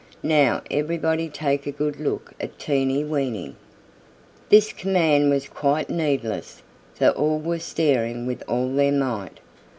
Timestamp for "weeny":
3.03-3.55